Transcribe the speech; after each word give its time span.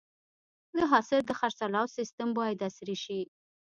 د 0.77 0.79
حاصل 0.91 1.19
د 1.25 1.31
خرڅلاو 1.39 1.93
سیستم 1.97 2.29
باید 2.37 2.63
عصري 2.67 2.95
شي. 3.03 3.21